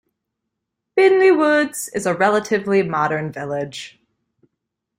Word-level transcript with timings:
Binley 0.97 1.29
Woods 1.37 1.87
is 1.89 2.07
a 2.07 2.15
relatively 2.15 2.81
modern 2.81 3.31
village. 3.31 3.99